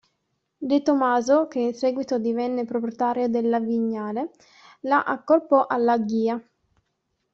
[0.57, 4.31] De Tomaso, che in seguito divenne proprietario della Vignale,
[4.79, 6.43] la accorpò alla Ghia.